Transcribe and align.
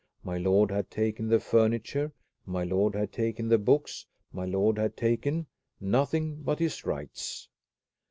My 0.23 0.39
lord 0.39 0.71
had 0.71 0.89
taken 0.89 1.27
the 1.27 1.39
furniture; 1.39 2.11
my 2.47 2.63
lord 2.63 2.95
had 2.95 3.11
taken 3.13 3.49
the 3.49 3.59
books; 3.59 4.07
my 4.33 4.45
lord 4.45 4.79
had 4.79 4.97
taken 4.97 5.45
nothing 5.79 6.41
but 6.41 6.57
his 6.57 6.83
rights. 6.87 7.47